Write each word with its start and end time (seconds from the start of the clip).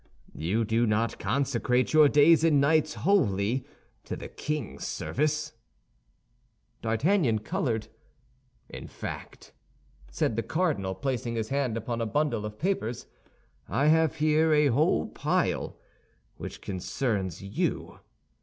You 0.33 0.65
do 0.65 0.87
not 0.87 1.19
consecrate 1.19 1.93
your 1.93 2.09
days 2.09 2.43
and 2.43 2.59
nights 2.59 2.95
wholly 2.95 3.67
to 4.05 4.15
the 4.15 4.27
king's 4.29 4.87
service." 4.87 5.53
D'Artagnan 6.81 7.37
colored. 7.37 7.87
"In 8.67 8.87
fact," 8.87 9.53
said 10.09 10.35
the 10.35 10.41
cardinal, 10.41 10.95
placing 10.95 11.35
his 11.35 11.49
hand 11.49 11.77
upon 11.77 12.01
a 12.01 12.07
bundle 12.07 12.47
of 12.47 12.57
papers, 12.57 13.05
"I 13.69 13.89
have 13.89 14.15
here 14.15 14.51
a 14.55 14.69
whole 14.69 15.05
pile 15.05 15.77
which 16.37 16.61
concerns 16.61 17.43
you. 17.43 17.99